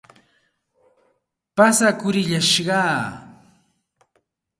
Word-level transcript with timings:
Pasakurillashqaa. 1.55 2.99